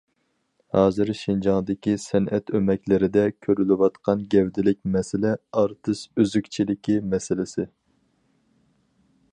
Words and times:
ھازىر 0.75 1.09
شىنجاڭدىكى 1.17 1.93
سەنئەت 2.05 2.49
ئۆمەكلىرىدە 2.59 3.25
كۆرۈلۈۋاتقان 3.47 4.25
گەۋدىلىك 4.35 4.81
مەسىلە 4.97 5.35
ئارتىس 5.63 6.03
ئۈزۈكچىلىكى 6.23 6.99
مەسىلىسى. 7.13 7.69